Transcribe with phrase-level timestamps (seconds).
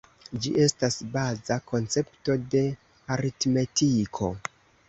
[0.45, 2.65] Ĝi estas baza koncepto de
[3.17, 4.33] aritmetiko.